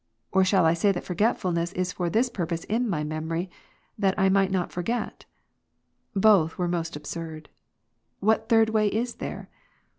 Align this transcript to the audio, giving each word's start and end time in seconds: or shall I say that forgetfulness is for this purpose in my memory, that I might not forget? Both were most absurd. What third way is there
or 0.31 0.43
shall 0.43 0.65
I 0.65 0.73
say 0.73 0.91
that 0.93 1.03
forgetfulness 1.03 1.71
is 1.73 1.93
for 1.93 2.09
this 2.09 2.27
purpose 2.27 2.63
in 2.63 2.89
my 2.89 3.03
memory, 3.03 3.51
that 3.99 4.17
I 4.17 4.29
might 4.29 4.49
not 4.49 4.71
forget? 4.71 5.25
Both 6.15 6.57
were 6.57 6.67
most 6.67 6.95
absurd. 6.95 7.49
What 8.19 8.49
third 8.49 8.71
way 8.71 8.87
is 8.87 9.17
there 9.21 9.51